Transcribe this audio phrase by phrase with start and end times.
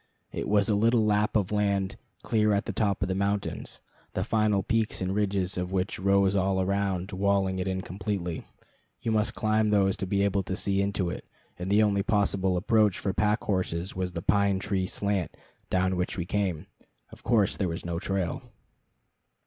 [0.31, 3.81] It was a little lap of land clear at the top of the mountains,
[4.13, 8.47] the final peaks and ridges of which rose all around, walling it in completely.
[9.01, 11.23] You must climb these to be able to see into it,
[11.59, 15.37] and the only possible approach for pack horses was the pine tree slant,
[15.69, 16.65] down which we came.
[17.11, 18.41] Of course there was no trail.